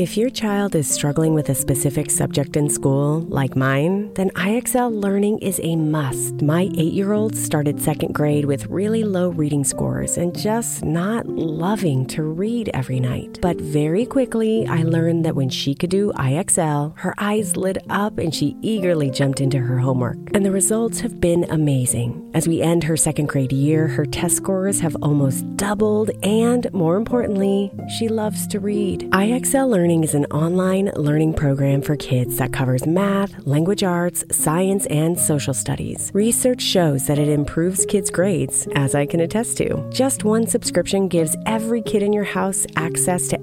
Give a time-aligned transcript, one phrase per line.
[0.00, 4.90] If your child is struggling with a specific subject in school, like mine, then IXL
[4.90, 6.40] learning is a must.
[6.40, 11.26] My eight year old started second grade with really low reading scores and just not
[11.26, 13.40] loving to read every night.
[13.42, 18.16] But very quickly, I learned that when she could do IXL, her eyes lit up
[18.16, 20.16] and she eagerly jumped into her homework.
[20.32, 22.29] And the results have been amazing.
[22.32, 26.96] As we end her second grade year, her test scores have almost doubled, and more
[26.96, 29.10] importantly, she loves to read.
[29.10, 34.86] IXL learning is an online learning program for kids that covers math, language arts, science,
[34.86, 36.12] and social studies.
[36.14, 39.84] Research shows that it improves kids' grades, as I can attest to.
[39.90, 43.40] Just one subscription gives every kid in your house access to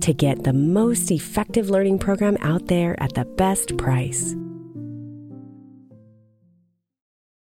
[0.00, 4.34] to get the most effective learning program out there at the best price.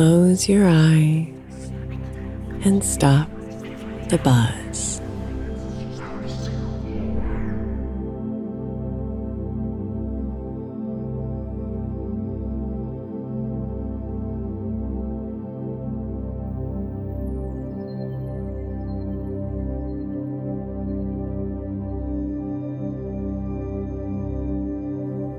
[0.00, 1.28] Close your eyes
[2.64, 3.28] and stop
[4.08, 4.98] the buzz.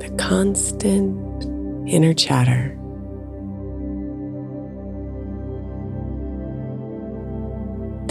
[0.02, 1.46] The constant
[1.90, 2.78] inner chatter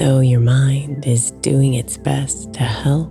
[0.01, 3.11] though your mind is doing its best to help,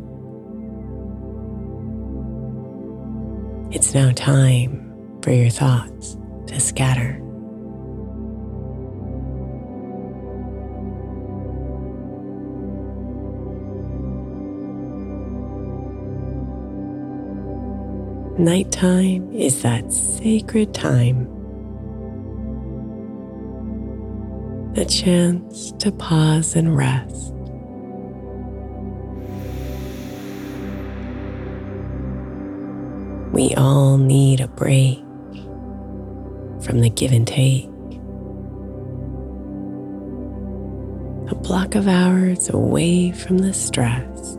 [3.71, 7.19] it's now time for your thoughts to scatter.
[18.39, 21.27] Nighttime is that sacred time,
[24.79, 27.33] a chance to pause and rest.
[33.33, 34.99] We all need a break
[36.63, 37.65] from the give and take.
[41.29, 44.38] A block of hours away from the stress.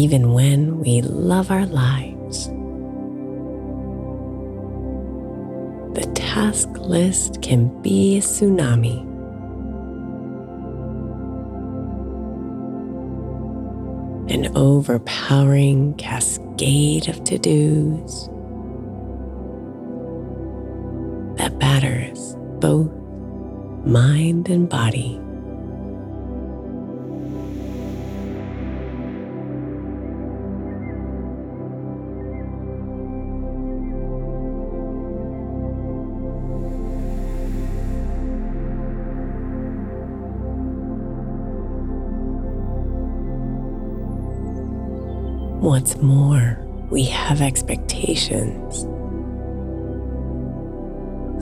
[0.00, 2.46] Even when we love our lives.
[5.94, 9.06] The task list can be a tsunami.
[14.30, 18.28] An overpowering cascade of to dos
[21.36, 22.90] that batters both
[23.84, 25.20] mind and body.
[45.60, 46.58] What's more,
[46.88, 48.86] we have expectations,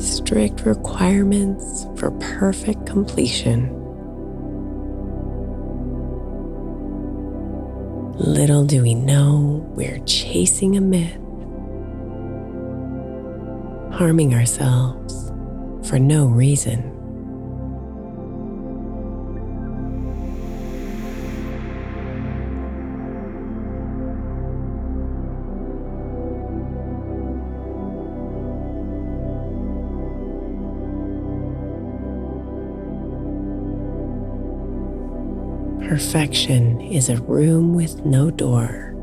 [0.05, 3.73] strict requirements for perfect completion.
[8.17, 11.15] Little do we know we're chasing a myth,
[13.97, 15.31] harming ourselves
[15.89, 16.98] for no reason.
[35.99, 38.95] Perfection is a room with no door,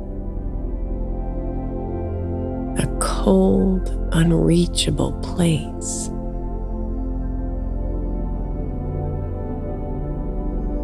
[2.77, 6.09] a cold, unreachable place.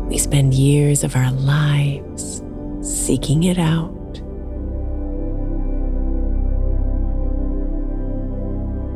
[0.09, 2.43] We spend years of our lives
[2.81, 4.15] seeking it out.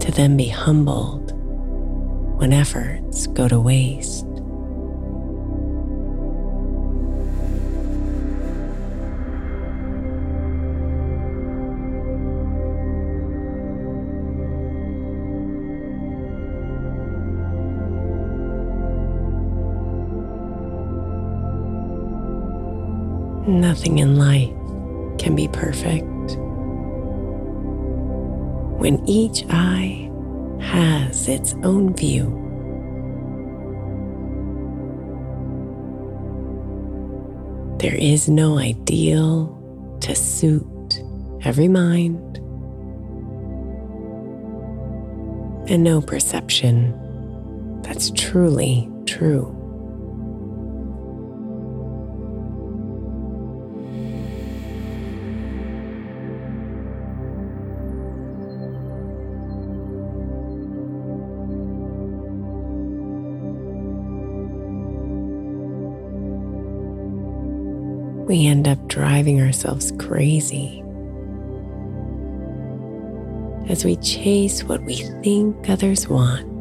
[0.02, 1.32] To then be humbled
[2.38, 4.35] when efforts go to waste.
[23.76, 24.54] Nothing in life
[25.20, 26.06] can be perfect.
[28.80, 30.10] When each eye
[30.62, 32.24] has its own view,
[37.80, 39.52] there is no ideal
[40.00, 41.04] to suit
[41.44, 42.38] every mind
[45.70, 49.55] and no perception that's truly true.
[68.26, 70.84] We end up driving ourselves crazy
[73.70, 76.52] as we chase what we think others want.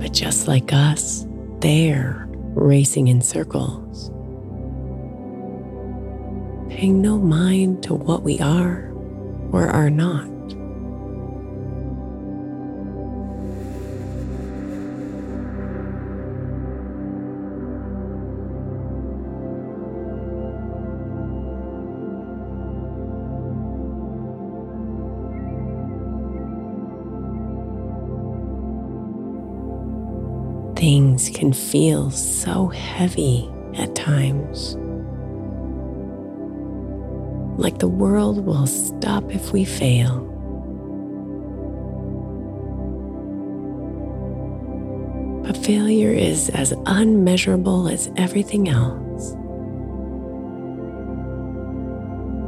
[0.00, 1.26] But just like us,
[1.60, 4.10] they're racing in circles,
[6.70, 8.90] paying no mind to what we are
[9.52, 10.31] or are not.
[31.52, 34.76] Can feel so heavy at times.
[37.58, 40.20] like the world will stop if we fail.
[45.44, 49.32] But failure is as unmeasurable as everything else.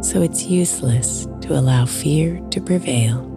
[0.08, 3.33] So it's useless to allow fear to prevail.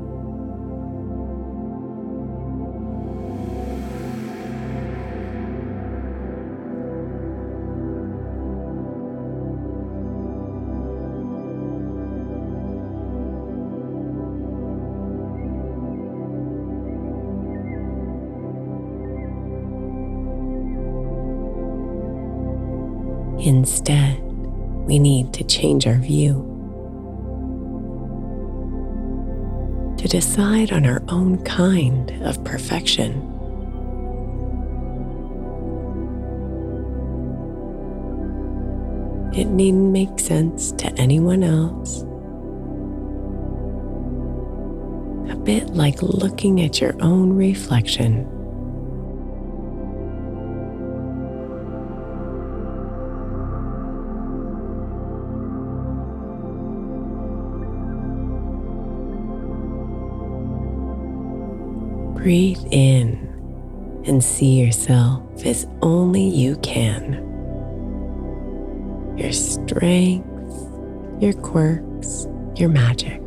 [23.48, 24.20] Instead,
[24.90, 26.44] we need to change our view.
[30.00, 33.14] To decide on our own kind of perfection.
[39.34, 42.02] It needn't make sense to anyone else.
[45.32, 48.28] A bit like looking at your own reflection
[62.18, 67.24] Breathe in and see yourself as only you can.
[69.16, 70.66] Your strengths,
[71.22, 73.22] your quirks, your magic.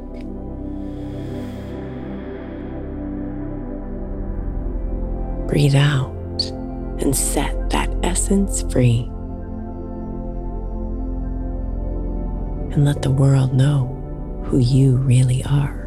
[5.49, 6.43] Breathe out
[7.01, 9.09] and set that essence free.
[12.73, 13.87] And let the world know
[14.45, 15.80] who you really are.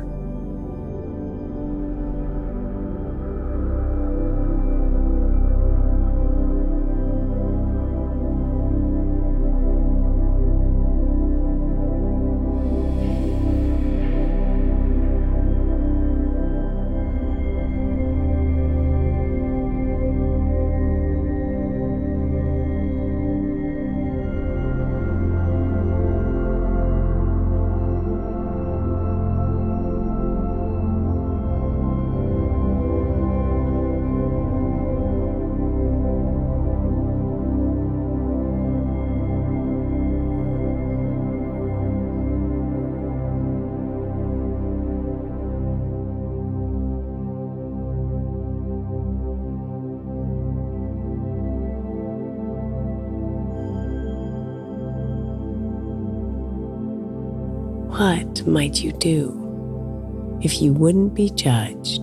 [58.04, 62.02] What might you do if you wouldn't be judged?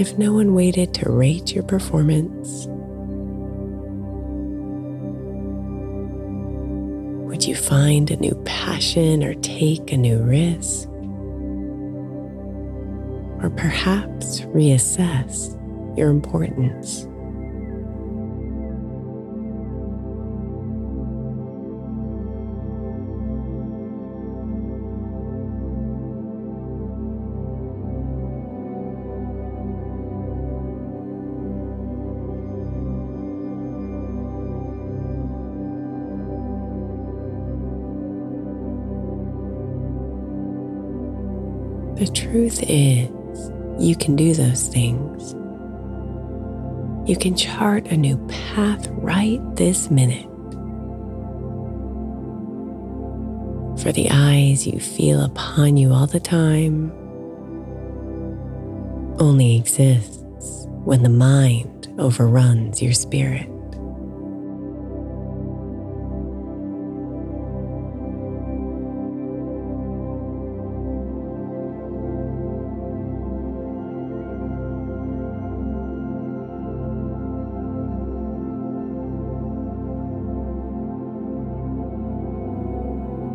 [0.00, 2.66] If no one waited to rate your performance,
[7.28, 10.88] would you find a new passion or take a new risk?
[13.42, 15.54] Or perhaps reassess
[15.98, 17.06] your importance?
[41.98, 43.08] The truth is,
[43.80, 45.32] you can do those things.
[47.08, 50.26] You can chart a new path right this minute.
[53.82, 56.92] For the eyes you feel upon you all the time
[59.18, 60.22] only exists
[60.84, 63.50] when the mind overruns your spirit.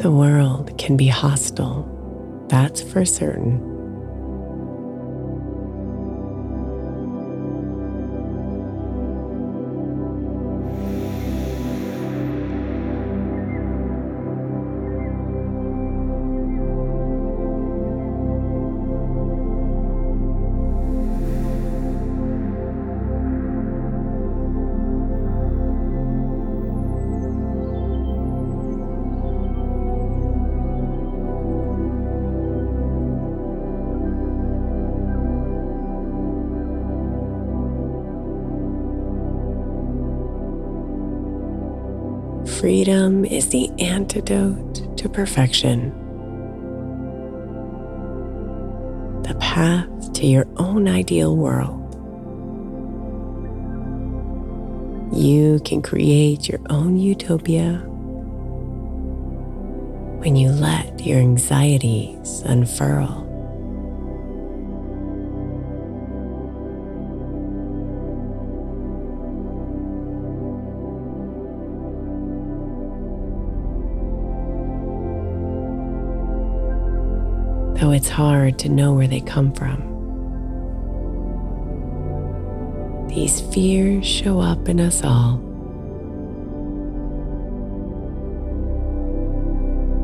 [0.04, 1.88] The world can be hostile,
[2.50, 3.73] that's for certain.
[42.64, 45.90] Freedom is the antidote to perfection.
[49.24, 51.94] The path to your own ideal world.
[55.14, 57.80] You can create your own utopia
[60.22, 63.23] when you let your anxieties unfurl.
[78.14, 79.82] Hard to know where they come from.
[83.08, 85.38] These fears show up in us all.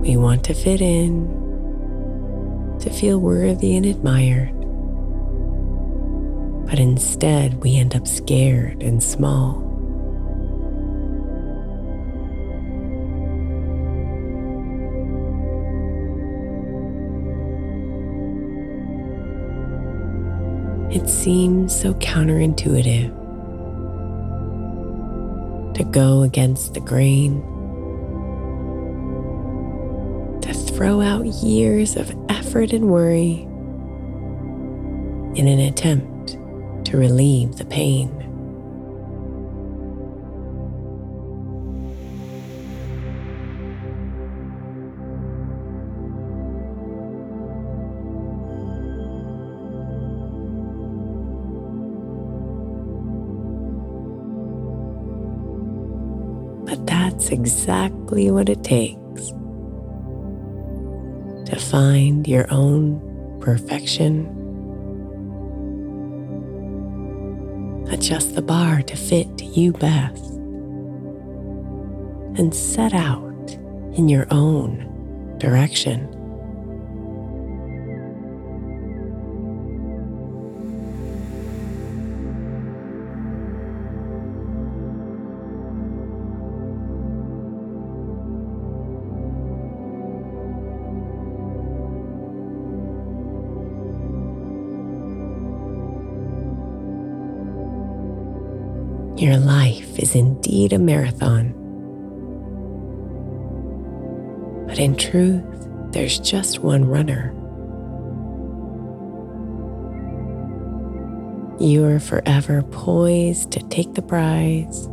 [0.02, 1.28] We want to fit in,
[2.80, 4.56] to feel worthy and admired,
[6.68, 9.69] but instead we end up scared and small.
[20.92, 23.16] It seems so counterintuitive
[25.76, 27.42] to go against the grain,
[30.42, 33.48] to throw out years of effort and worry
[35.36, 36.40] in an attempt
[36.86, 38.19] to relieve the pain.
[57.30, 59.30] That's exactly what it takes
[61.48, 63.00] to find your own
[63.40, 64.26] perfection.
[67.92, 70.24] Adjust the bar to fit you best
[72.38, 73.52] and set out
[73.94, 76.08] in your own direction.
[99.30, 101.54] Your life is indeed a marathon.
[104.66, 105.44] But in truth,
[105.92, 107.32] there's just one runner.
[111.60, 114.88] You are forever poised to take the prize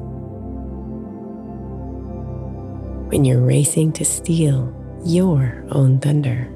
[3.09, 4.71] when you're racing to steal
[5.03, 6.53] your own thunder.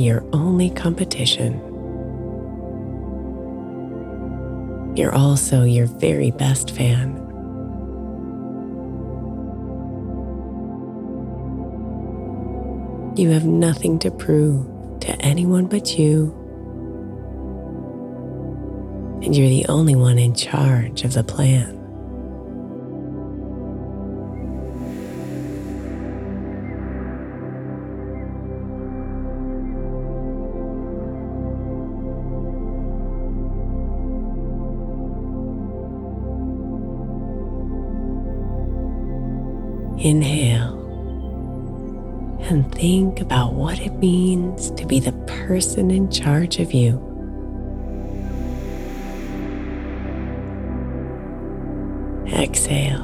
[0.00, 1.60] Your only competition.
[4.96, 7.16] You're also your very best fan.
[13.16, 14.66] You have nothing to prove
[15.00, 16.32] to anyone but you,
[19.22, 21.81] and you're the only one in charge of the plan.
[43.82, 47.00] It means to be the person in charge of you.
[52.32, 53.02] Exhale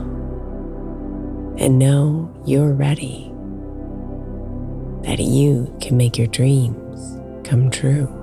[1.59, 3.33] and know you're ready,
[5.03, 8.18] that you can make your dreams come true.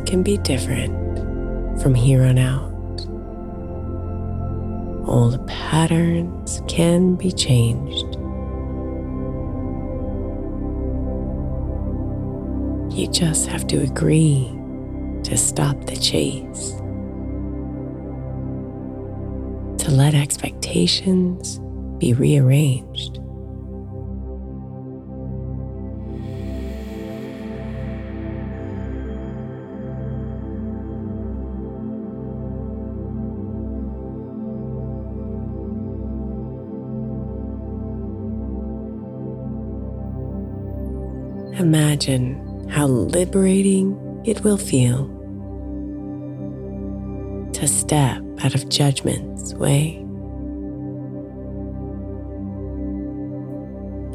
[0.00, 0.92] Can be different
[1.80, 2.70] from here on out.
[5.08, 8.16] Old patterns can be changed.
[12.96, 14.50] You just have to agree
[15.24, 16.72] to stop the chase,
[19.82, 21.58] to let expectations
[21.98, 23.21] be rearranged.
[41.74, 45.06] Imagine how liberating it will feel
[47.54, 50.04] to step out of judgment's way.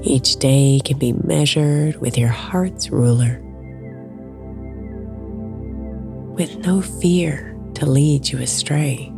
[0.04, 3.42] Each day can be measured with your heart's ruler,
[6.36, 9.12] with no fear to lead you astray.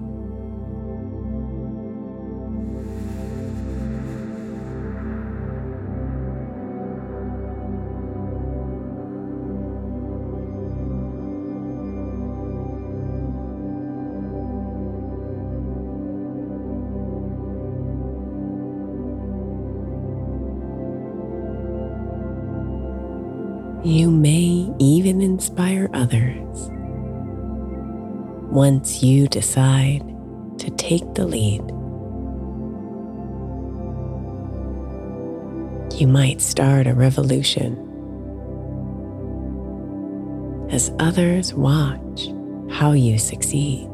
[25.94, 26.70] Others
[28.52, 30.02] once you decide
[30.60, 31.62] to take the lead.
[36.00, 37.86] You might start a revolution
[40.72, 42.28] as others watch
[42.72, 43.89] how you succeed.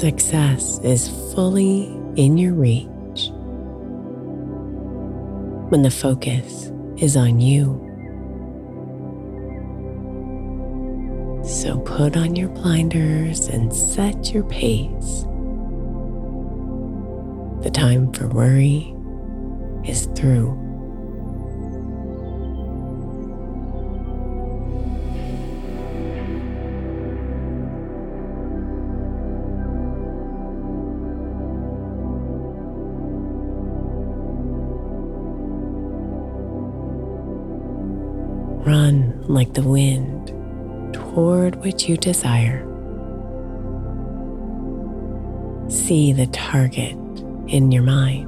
[0.00, 1.84] Success is fully
[2.16, 3.28] in your reach
[5.68, 7.76] when the focus is on you.
[11.44, 15.26] So put on your blinders and set your pace.
[17.62, 18.96] The time for worry
[19.84, 20.69] is through.
[39.28, 40.28] Like the wind
[40.94, 42.66] toward what you desire.
[45.68, 46.96] See the target
[47.46, 48.26] in your mind.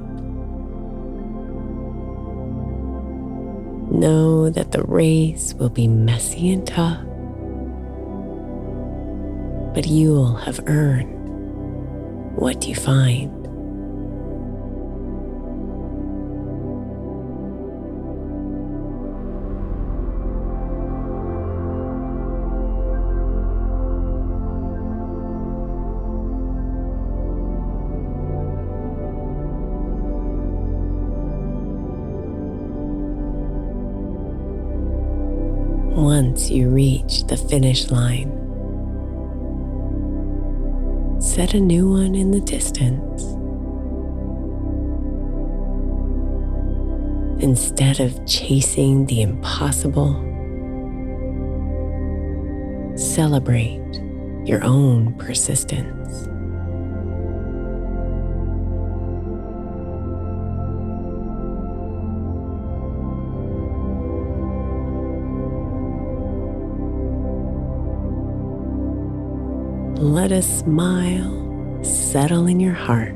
[3.91, 7.03] Know that the race will be messy and tough,
[9.75, 11.11] but you'll have earned
[12.37, 13.42] what you find.
[37.53, 38.31] Finish line.
[41.21, 43.21] Set a new one in the distance.
[47.43, 50.15] Instead of chasing the impossible,
[52.97, 54.01] celebrate
[54.45, 56.32] your own persistence.
[70.03, 73.15] Let a smile settle in your heart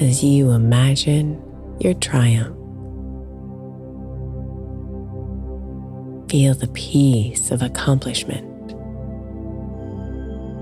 [0.00, 1.40] as you imagine
[1.78, 2.54] your triumph.
[6.28, 8.68] Feel the peace of accomplishment,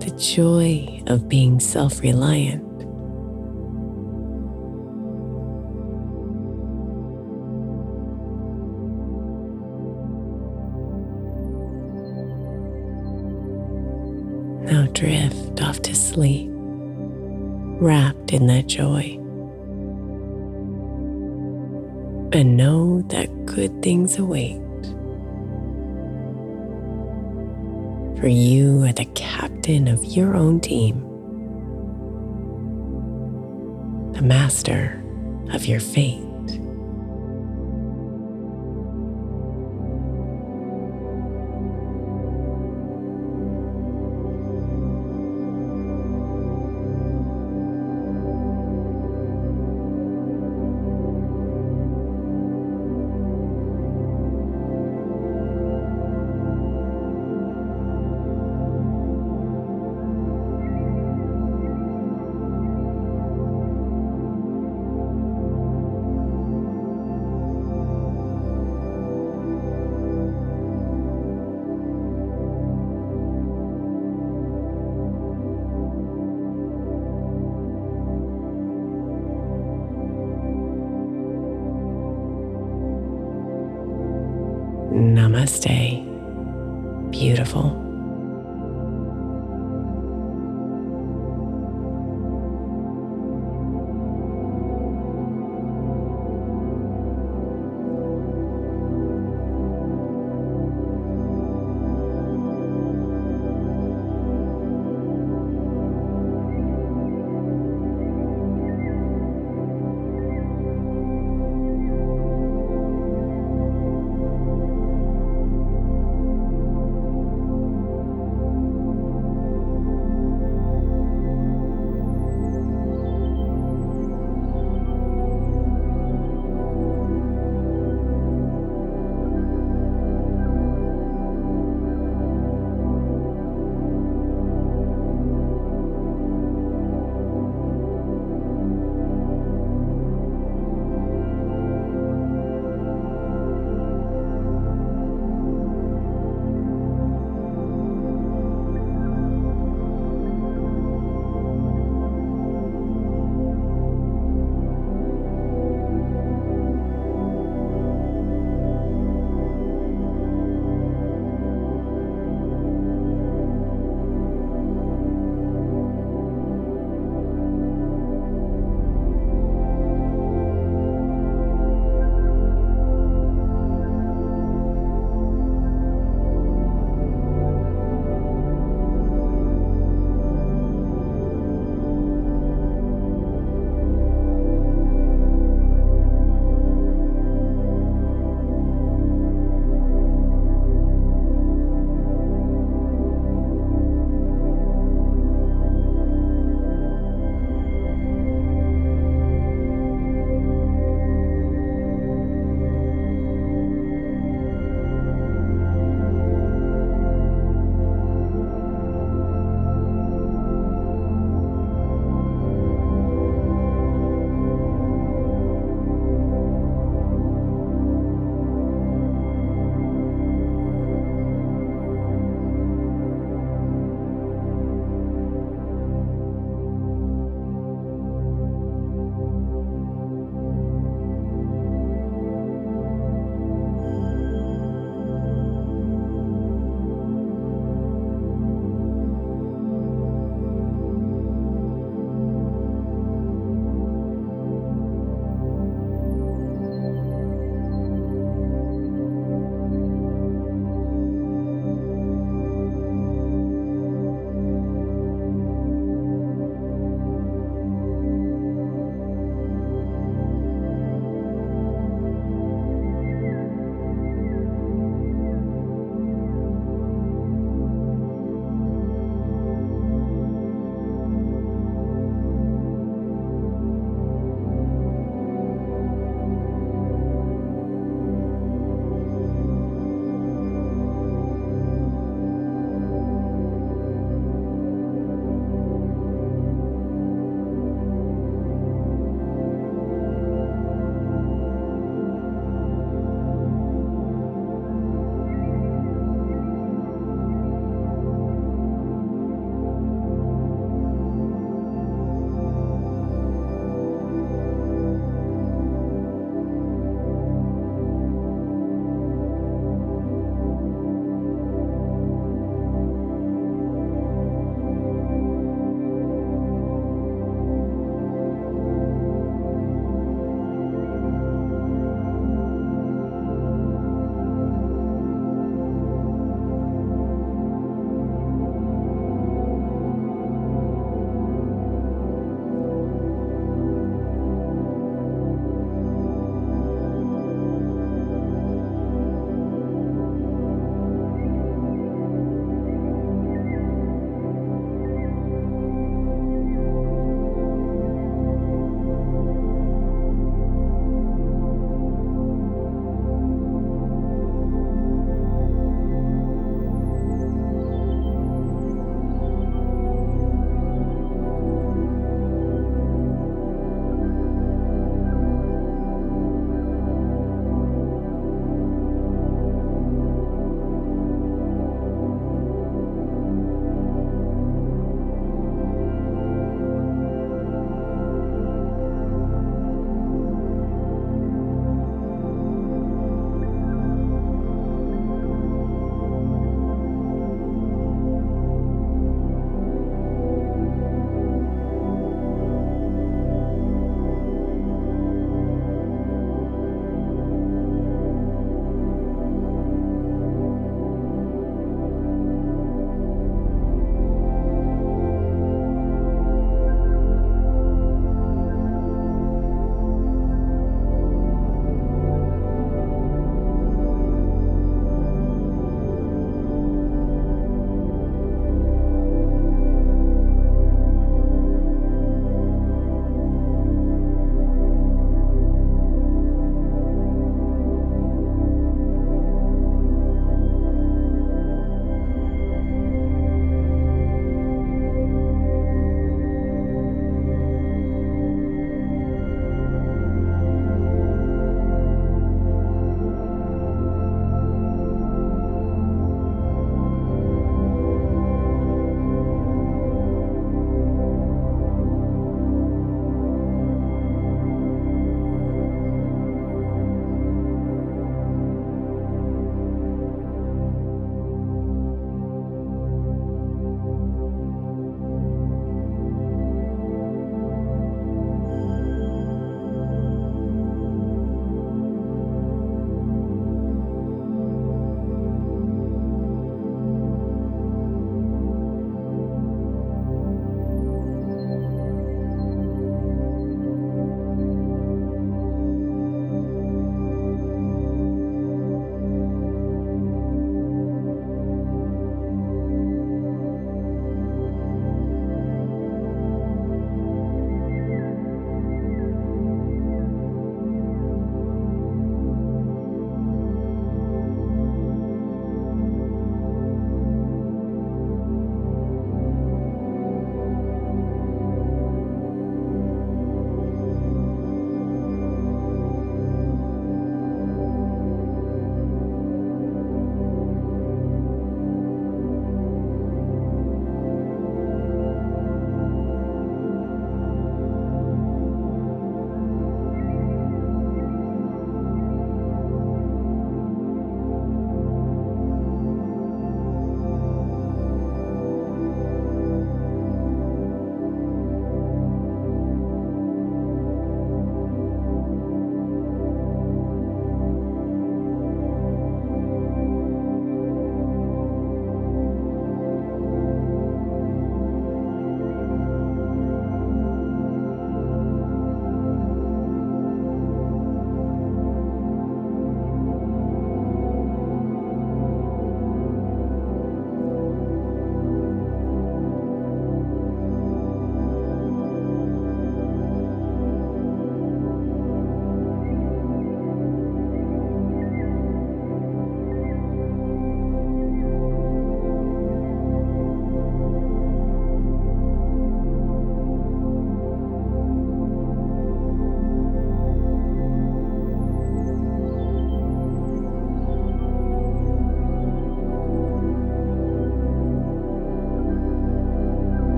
[0.00, 2.73] the joy of being self reliant.
[18.34, 19.16] In that joy.
[22.36, 24.60] And know that good things await.
[28.18, 31.00] For you are the captain of your own team,
[34.14, 35.00] the master
[35.52, 36.33] of your fate.